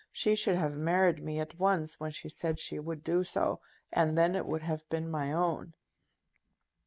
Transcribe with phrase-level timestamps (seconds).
[0.11, 3.61] "She should have married me at once when she said she would do so,
[3.93, 5.75] and then it would have been my own."